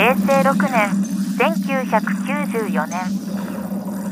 [0.00, 0.88] 平成6年
[1.36, 3.04] 1994年。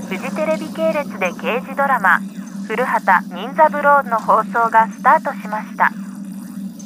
[0.06, 2.20] フジテレビ系列で刑事ドラマ
[2.68, 5.90] 「古畑任三郎」の放送がスタートしました。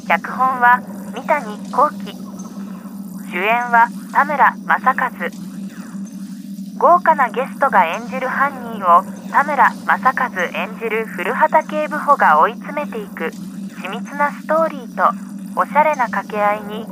[0.06, 0.80] 脚本は
[1.16, 2.16] 三谷幸喜。
[3.32, 5.10] 主演は田村正和。
[6.78, 13.32] 豪華なゲストが演じる犯人を田村正和演じる古畑警部補が追い詰めていく
[13.82, 15.10] 緻密なストーリーと
[15.56, 16.86] おしゃれな掛け合いに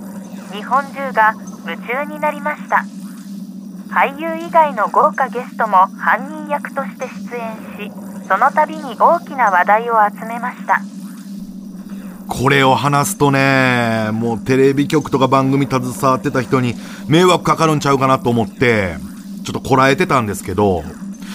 [0.50, 2.84] 日本中が夢中になりました
[3.90, 7.92] 俳優以外の豪華ゲストも犯人役として出演し
[8.28, 10.80] その度に大きな話題を集めました
[12.30, 16.74] これを話すとね、もうテレビ局とか番組携わってた人に
[17.08, 18.94] 迷惑かかるんちゃうかなと思って、
[19.44, 20.84] ちょっとこらえてたんですけど、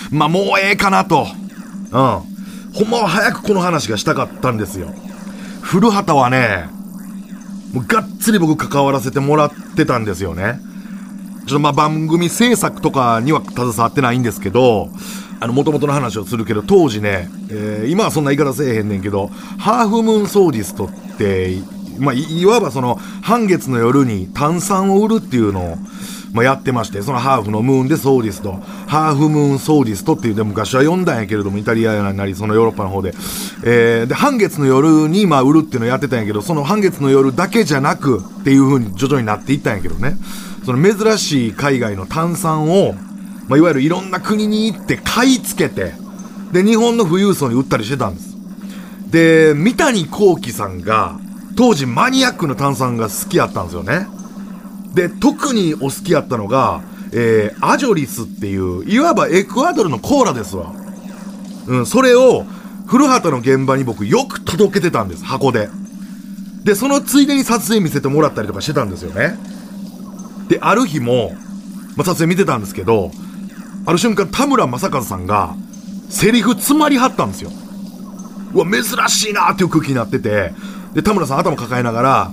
[0.09, 1.27] まあもうええかなと。
[1.91, 2.35] うん。
[2.73, 4.87] ほんまは早くこの話がしたかったんですよ。
[5.61, 6.69] 古畑はね、
[7.75, 10.59] もうがっつり僕関わらせてもらってたんですよね。
[11.45, 14.89] ちょっとまあ番組制作とかには携わってないんですけど、
[15.41, 19.27] あの、元々の話をするけど、当時ね、えー今はそんな言い方せえへんねんけど、
[19.59, 21.57] ハーフムーンソーディストって、
[21.99, 25.77] まあ、いいわばその、半月の夜に炭酸を売るっていうのを、
[26.35, 33.13] まあ、やってまして、そのハーフのムーンでソーディスト、ハーフムーンソーディストっていうで昔は読んだんやけれども、イタリアなり、そのヨーロッパの方で。
[33.63, 40.17] えーで、半月の夜に、まあ、売るっていうのをやってたんやけど、その半月の夜だけじゃなくっていう風に徐々になっていったんやけどね。
[40.65, 42.95] その珍しい海外の炭酸を、
[43.47, 45.93] まあ、いわゆるいろんな国に行って買い付けて、
[46.51, 48.35] で、日本の富裕層に売ったりしてたんです。
[49.09, 51.17] で、三谷幸喜さんが、
[51.55, 54.07] 当時マニアックな炭酸が好きやったんですよね。
[54.95, 60.73] で、特にお好きやったのが、えー、アジョリスっていう、いわばエクアドルのコーラですわ。
[61.67, 62.45] うん、それを、
[62.87, 65.69] 古畑の現場に僕よく届けてたんです、箱で。
[66.63, 69.37] で、そのついでに撮影見せてもらったりとかしてたんですよね。
[70.47, 71.35] で、ある日も、
[71.95, 73.11] まあ、撮影見てたんですけど、
[73.85, 75.55] ある瞬間、田村正和さんが、
[76.09, 77.51] セリフ詰まりはったんですよ。
[78.53, 80.53] うわ、珍しいなーっていう空気になってて、
[80.93, 82.31] で、田村さん頭抱えながら、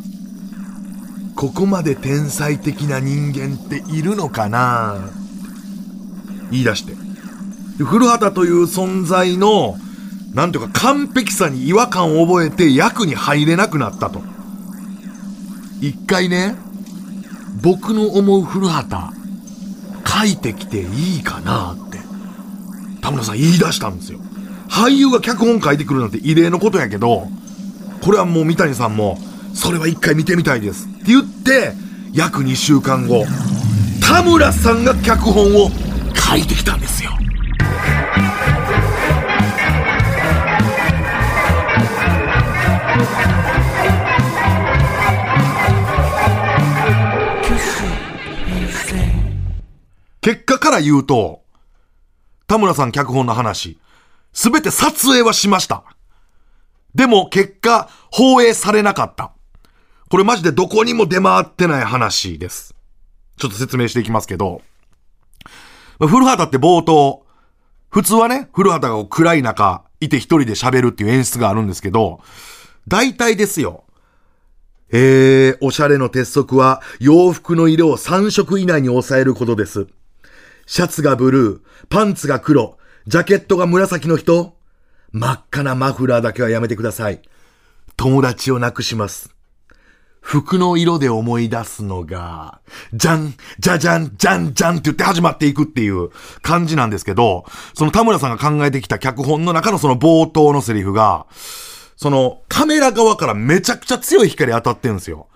[1.42, 5.10] ここまで天才的な人間っているのかな？
[6.52, 6.94] 言い出して。
[7.82, 9.76] 古畑という存在の、
[10.34, 14.22] なんていうか完璧さに違和感を覚えて役に入れなくなったと。
[15.80, 16.54] 一回ね、
[17.60, 19.12] 僕の思う古畑、
[20.06, 21.98] 書いてきていいかなって、
[23.00, 24.20] 田村さん言い出したんですよ。
[24.68, 27.26] 俳優が脚本書いてくるなんて異例のことやけど、
[28.00, 29.18] これはもう三谷さんも、
[29.54, 30.86] それは一回見てみたいです。
[30.86, 31.72] って言って、
[32.12, 33.24] 約2週間後、
[34.00, 35.70] 田村さんが脚本を
[36.14, 37.10] 書いてきたんですよ。
[50.20, 51.42] 結果から言うと、
[52.46, 53.78] 田村さん脚本の話、
[54.32, 55.84] すべて撮影はしました。
[56.94, 59.32] でも結果、放映されなかった。
[60.12, 62.74] これマジでどこにも出回ってない話です。
[63.38, 64.60] ちょっと説明していきますけど、
[65.98, 67.24] ま古畑って冒頭、
[67.88, 72.20] 普通はね、古畑が暗い中、いて一人で喋るっていう演出があるんですけど、
[72.86, 73.84] 大体ですよ。
[74.90, 79.86] えー、おしゃれの鉄則は洋服の色を3色以内に抑えることです。
[80.66, 84.58] シャツがブルー、パンツが黒、ジャケットが紫の人、
[85.10, 87.22] 真っ赤なマフラーだけはやめてください。
[87.96, 89.34] 友達を亡くします。
[90.22, 92.60] 服の色で思い出すのが、
[92.94, 96.10] じゃん、じゃじゃん、じゃんじゃんって言って始まっていくっていう
[96.40, 101.26] 感じなんですけど、その田村さんが考えてきた脚本の中のその冒頭のセリフが、
[101.96, 105.26] そのカメラ側からめちゃくちゃ強い光当たってるんですよ。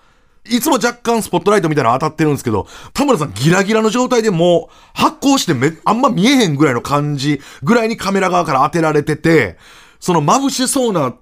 [0.49, 9.57] いつも若干スポットライトみたいなの当たってるんですけど、田村さんギラギラの状態でもう発光してめ、あんま見えへんぐらいの感じぐらいにカメラ側から当てられてて、
[9.99, 11.13] その眩しそうな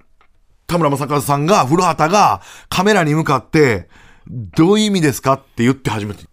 [0.67, 3.87] 田村正和さんが、古畑がカメラに向かって、
[4.27, 6.25] どういう意味ですかって言って始めて。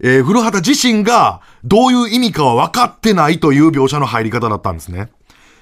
[0.00, 5.10] えー古畑自身がどういう意味かは分かってないという描写の入り方だったんですね。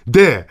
[0.06, 0.48] で、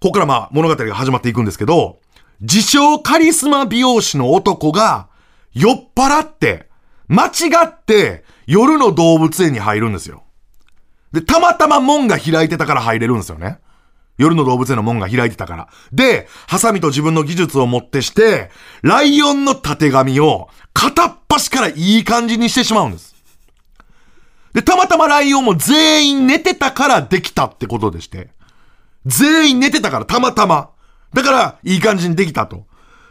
[0.00, 1.98] ここからまあ物語が始まっていくんですけど、
[2.40, 5.08] 自称カリスマ美容師の男が
[5.52, 6.68] 酔っ払って、
[7.08, 7.30] 間違
[7.66, 10.22] って夜の動物園に入るんですよ。
[11.12, 13.58] で、たまたま門が開いてたから入れるんですよね。
[14.22, 15.68] 夜の動物園の門が開いてたから。
[15.92, 18.50] で、ハサミと自分の技術をもってして、
[18.82, 23.14] ライオンの縦紙を片っ端からいい感じにしてしまうんです。
[24.54, 28.30] で、たまたまライオンも全員寝てたからできたってことでして。
[29.06, 30.70] 全員寝てたから、たまたま。
[31.12, 32.66] だから、いい感じにできたと。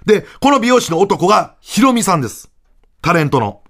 [0.05, 2.49] で、この美容師の男が、ヒロミさんです。
[3.01, 3.61] タレントの。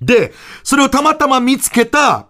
[0.00, 0.32] で、
[0.62, 2.27] それをたまたま見つけた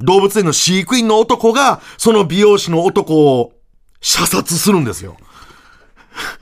[0.00, 3.52] 動物園の飼育員の男が、その美容師の男を
[4.00, 5.16] 射殺するんですよ。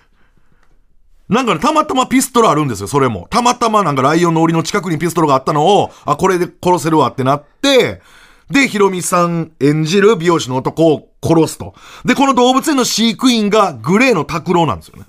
[1.28, 3.26] なんかね、たまたまピストルあるんですよ、それも。
[3.30, 8.02] たまたまなんかライオンの檻の近くにピストルがあったのを、あ、これで殺せるわってなって、
[8.50, 11.74] で、ヒロミさん演じる美容師の男を殺すと。
[12.04, 15.04] で、この動物園の飼育員がグレーの拓郎なんですよね。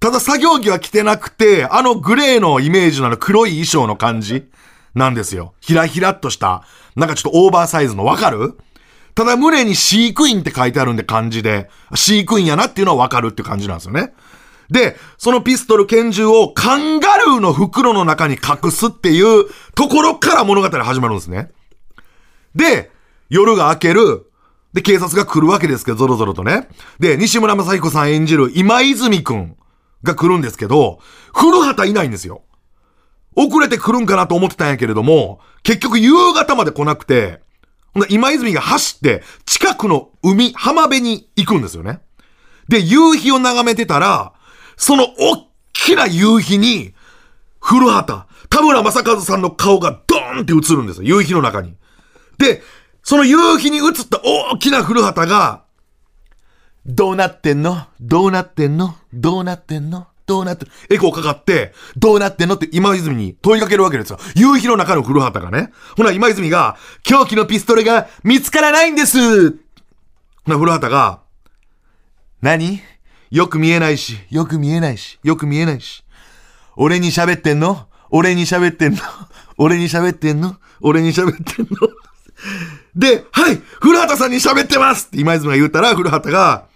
[0.00, 4.48] ただ作業着は着てなくて、あのグレーのイメージのあの黒い衣装の感じ
[4.94, 5.54] なんですよ。
[5.60, 6.62] ひらひらっとした、
[6.98, 8.58] なんかちょっとオーバーサイズのわかる？
[9.14, 14.12] ただ胸に飼育員って書いてあるんで漢字で、飼育員やなっていうのはわかるって感じなんですよね。
[14.68, 21.50] で、そのピストル拳銃をカンガルーの袋の中に隠すっていうところから物語始まるんですね。
[22.54, 22.90] で、
[23.30, 24.30] 夜が明ける。
[24.72, 26.68] で、警察が来るわけですけど、ゾロゾロとね。
[27.00, 29.56] で、西村正彦さん演じる今泉くん
[30.02, 30.98] が来るんですけど、
[31.32, 32.42] 古畑いないんですよ。
[33.38, 37.40] 遅れて来るんかなと思ってたんやけれども、結局夕方まで来なくて、
[38.10, 42.00] 今泉が走って、近くの海、浜辺に行くんですよね。
[42.68, 44.32] で、夕日を眺めてたら、
[44.76, 46.94] そのおっきな夕日に、
[47.60, 51.20] 古畑、田村正和さんの顔がドーンって映るんですよ。
[51.20, 51.76] 夕日の中に。
[52.38, 52.62] で、
[53.04, 55.62] その夕日に映った大きな古畑が、
[56.86, 57.86] どうなってんの？
[58.00, 58.96] どうなってんの？
[59.12, 60.07] どうなってんの？
[60.28, 64.18] どうなってんエコーかかって、どうなってんのって今泉に問いかけるわけですよ。
[64.36, 65.72] 夕日の中の古畑がね。
[65.96, 69.50] ほな、今泉が、凶器のピストルが見つからないんです。
[69.50, 69.56] ほ
[70.46, 71.22] な、古畑が、
[72.42, 72.80] 何？
[73.30, 76.04] よく見えないし、よく見えないし、よく見えないし。
[76.76, 77.88] 俺に喋ってんの？
[78.10, 78.98] 俺に喋ってんの？
[79.56, 80.56] 俺に喋ってんの？
[80.80, 81.88] 俺に喋ってんの？
[82.94, 86.68] で、はい古畑さんに喋ってますって今泉が言ったら、古畑が、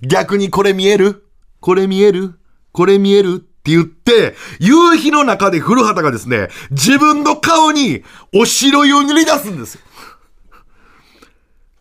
[0.00, 1.26] 逆にこれ見える？
[1.60, 2.37] これ見える？
[2.78, 3.34] これ見える？
[3.34, 9.80] って言って、夕日の中で古畑がですね、自分の顔にお白いを塗り出すんですよ。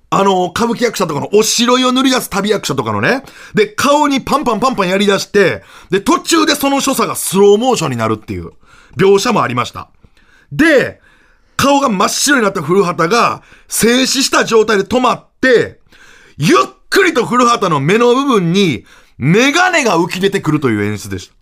[0.10, 3.22] あの、歌舞伎役者とかのお白いを塗り出す旅役者とかのね。
[3.54, 5.62] で、顔にパンパンパンパンやり出して、
[5.92, 8.54] で、途中でその所作がスローモーションになるっていう
[8.98, 9.92] 描写もありました。
[10.52, 11.00] で、
[11.58, 15.80] 顔が真っ白になった古畑が静止した状態で止まって、
[16.38, 16.58] ゆっ
[16.90, 18.86] くりと古畑の目の部分に
[19.18, 21.36] メガネが浮き出てくるという演出でした。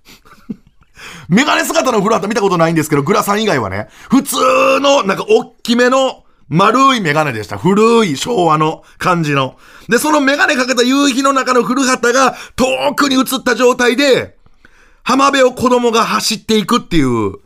[1.27, 4.36] メガネ姿の古畑見たことないんですけど、グラさん以外はね、普通
[4.80, 7.57] の、なんか、大きめの、丸いメガネでした。
[7.57, 9.57] 古い昭和の感じの。
[9.89, 14.38] で、そのメガネかけた夕日の中の古畑が遠くに映った状態で、
[15.04, 17.38] 浜辺を子供が走っていくっていう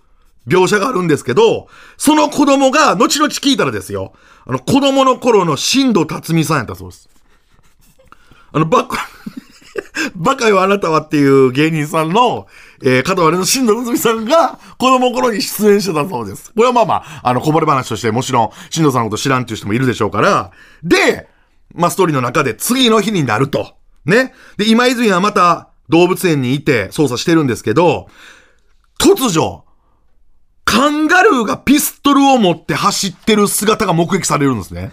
[0.48, 1.68] 描写があるんですけど、
[1.98, 4.14] その子供が、後々聞いたらですよ、
[4.46, 7.10] あの、子供の頃の新藤辰巳さんやったそうです。
[8.52, 9.09] あの、バカ、
[10.20, 12.48] バカよあなたはっていう芸人さんの、
[12.84, 16.52] えー、片割れの新藤辰巳さんが子供の頃に出演してたそうです。
[16.54, 20.52] これはまあまあ、あの、こぼれ話としてもちろん、新藤さんのこと知らんっていう人もいるでしょうから、
[20.84, 21.30] で、
[21.74, 23.76] まあ、ストーリーの中で次の日になると。
[24.06, 24.34] ね。
[24.58, 28.08] で、今泉はまた動物園にいて捜査してるんですけど、
[29.00, 29.64] 突如、
[30.66, 34.92] カンガルーがピストルを持って走ってる姿が目撃されるんですね。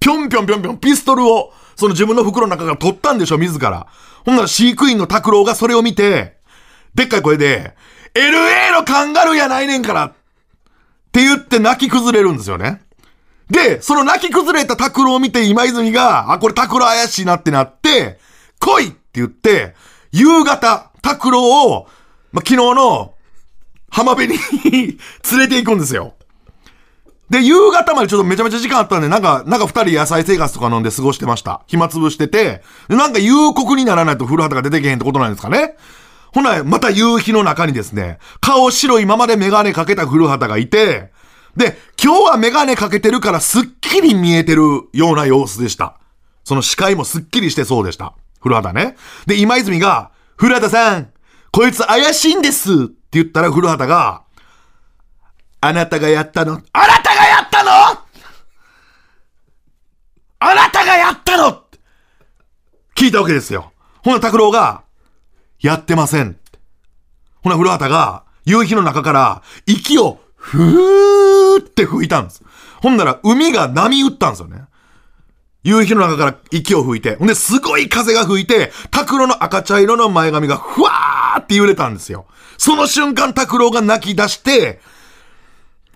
[0.00, 1.52] ぴょんぴょんぴょんぴょんピストルを、
[1.82, 3.88] その自分の袋の中から取ったんでしょ、自ら。
[4.24, 6.36] ほんなら飼育員の拓郎がそれを見て、
[6.94, 7.74] でっかい声で、
[8.14, 10.12] LA のカンガルーやないねんからっ
[11.10, 12.82] て言って泣き崩れるんですよね。
[13.50, 18.20] で、その泣き崩れた拓郎を見て今泉が、あ、これ拓郎怪しいなってなって、
[18.60, 19.74] 来いって言って、
[20.12, 21.88] 夕方、拓郎を、
[22.30, 23.14] ま、昨日の
[23.90, 24.38] 浜辺に
[25.32, 26.14] 連れて行くんですよ。
[27.32, 31.62] で、夕方までちょっとめちゃめちゃ時間あったんで、なんか、なんか二人野菜生活とか飲んで過ごしてました。
[31.66, 35.76] 暇つぶしてて、でなんか夕刻にならないと古畑が出てけへんってことなんですかね。
[36.34, 41.10] ほな、また夕日の中にですね、顔白いままでメガネかけた古畑がいて、
[41.56, 44.62] で、今日はメガネかけてるからすっきり見えてる
[44.92, 45.98] ような様子でした。
[46.44, 48.12] その視界もすっきりしてそうでした。
[48.40, 48.96] 古畑ね。
[49.24, 51.08] で、今泉が、古畑さん、
[51.50, 54.22] こいつ怪しいんですって言ったら古畑が、
[55.64, 57.70] あなたがやったのあなたがやったの
[60.44, 61.62] あなたがやったの
[62.96, 63.72] 聞いたわけですよ。
[64.02, 64.82] ほな、拓郎が、
[65.60, 66.36] やってません。
[67.42, 72.42] ほな、古畑が、夕日の中から、息を、ふーって吹いたんです。
[72.80, 74.64] ほんなら、海が波打ったんですよね。
[75.62, 82.26] 夕日の中から息を吹いて、ほんで、すごい風が吹いて、拓郎の赤茶色の前髪がふわーって揺れたんですよ。
[82.58, 84.80] その瞬間、拓郎が泣き出して、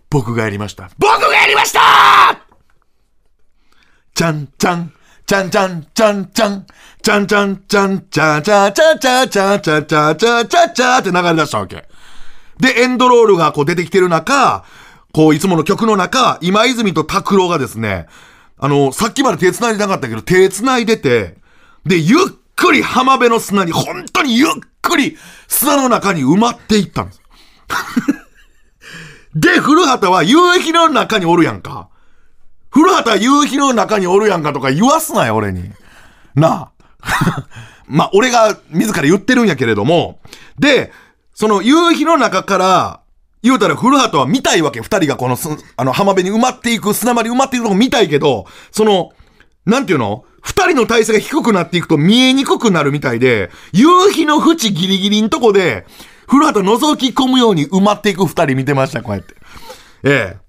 [0.08, 0.88] 僕がやりました。
[0.98, 2.45] 僕がやりました
[4.16, 4.92] ちゃんちゃん、
[5.26, 6.64] ちゃんちゃん、ちゃんちゃん、
[7.02, 11.86] ちゃんちゃん、ちゃんちゃんちゃちゃちゃちゃちゃちゃちゃちゃちゃって流れ出したわけ。
[12.58, 14.64] で、エンドロールがこう出てきてる中、
[15.12, 18.06] こういつもの曲の中、今泉と拓郎がですね、
[18.56, 21.36] あの、さっきまで手繋いでなかったけど、手繋いでて、
[21.84, 22.18] で、ゆっ
[22.56, 24.48] くり浜辺の砂に、本当にゆっ
[24.80, 27.20] くり砂の中に埋まっていったんです。
[29.36, 31.90] で、古畑は夕日の中におるやんか。
[32.76, 35.70] 古畑夕日の中におるやんかとか言わすなよ、俺に。
[36.34, 37.44] なあ。
[37.88, 40.18] まあ、俺が自ら言ってるんやけれども。
[40.58, 40.92] で、
[41.32, 43.00] その夕日の中から、
[43.42, 44.82] 言うたら古畑は見たいわけ。
[44.82, 49.12] 二人がこのす、あの浜辺に埋まっていく、砂場に埋まっていくとこ見たいけど、その、
[49.64, 50.24] なんていうの？
[50.42, 55.86] 二人の体勢が低くなっていくと見えにくくなるみたいで、夕日の縁ギリギリのとこで、
[56.28, 59.34] 古畑覗き込むように埋まっていく二人見てました、こうやって。
[60.04, 60.45] ええ。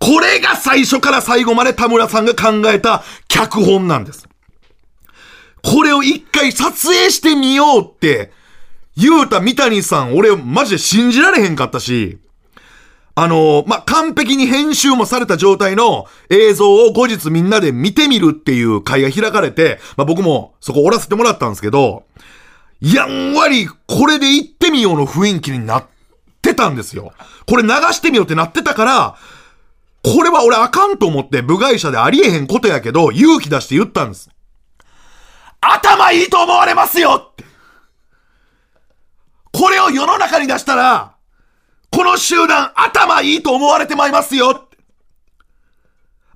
[0.00, 4.26] これが最初から最後まで田村さんが考えた脚本なんです。
[5.62, 8.32] これを一回撮影してみようって、
[8.96, 12.18] 言うた三谷さん、俺マジで信じられへんかったし、
[13.14, 22.04] あのまあ、完璧に編集もされた状態の映像を後日みんなで見てみるっていう会が開かれて、まあ、僕もそこおらせてもらったんですけど、
[22.80, 25.84] やんわりこれで行ってみようの雰囲気になっ
[26.40, 27.12] てたんですよ。
[27.46, 29.16] これ流してみようってなってたから、
[30.02, 34.30] これは俺あかんと思って部外者でありえへんことやけど、勇気出して言ったんです。
[35.60, 37.32] 頭いいと思われますよ。
[39.52, 41.16] これを世の中に出したら、
[41.90, 44.68] この集団頭いいと思われてまいりますよ。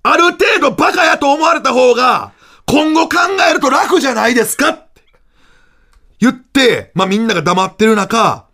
[0.02, 2.32] ある程度バカやと思われた方が、
[2.66, 3.16] 今後考
[3.48, 5.02] えると楽じゃないですかって
[6.18, 8.46] 言って、まあ、みんなが黙ってる中、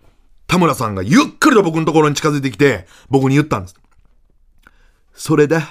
[0.47, 3.80] 田村さんがゆっくりと僕のところに近づいてきて、僕に言ったんです。
[5.21, 5.69] それだ。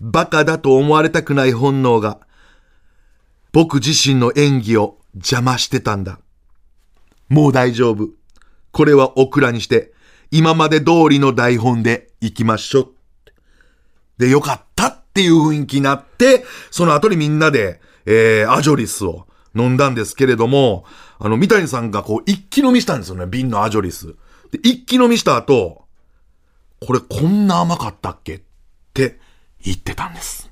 [0.00, 2.18] バカだと思われたくない本能が、
[3.52, 6.18] 僕自身の演技を邪魔してたんだ。
[7.28, 8.08] もう大丈夫。
[8.70, 9.92] これはオクラにして、
[10.30, 12.88] 今まで通りの台本で行きましょう。
[14.16, 20.86] で、よかったっていう雰囲気になって、その後にみんなで、えー、アジョリスを飲んだんですけれども、
[21.18, 24.14] あの、三谷さんがこう、一気飲みしたんですよね、瓶のアジョリス。
[24.50, 25.81] で、一気飲みした後、
[26.86, 28.40] これこんな甘かったっけっ
[28.92, 29.18] て
[29.64, 30.51] 言ってたんです。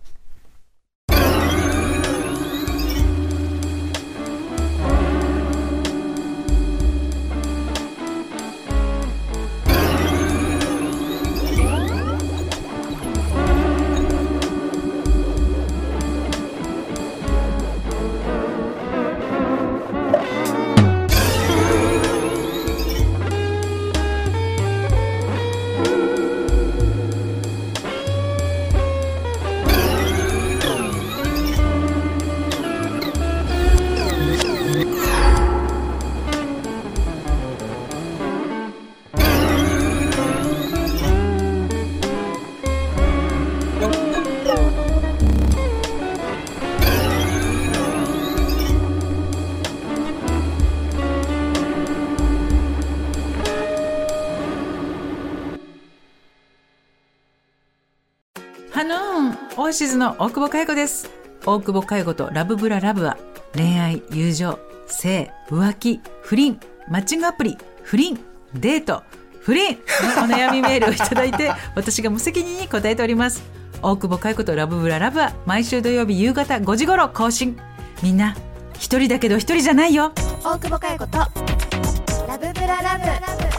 [58.72, 61.10] ハノーンオーシズの大久保佳代子です。
[61.44, 63.18] 大久保佳代子とラブブララブは
[63.54, 66.58] 恋愛友情性浮気不倫
[66.88, 68.18] マッチングアプリ不倫
[68.54, 69.02] デート
[69.40, 69.78] 不倫の
[70.24, 73.42] お悩みメールをいただいて 私が無責任に答えております。
[73.82, 77.58] 大久保佳代子とラブブララブは毎週土曜日夕方5時頃更新。
[78.02, 78.36] みんな
[78.78, 80.12] 一人だけど一人じゃないよ。
[80.44, 83.49] 大久保佳代子とラブブララブ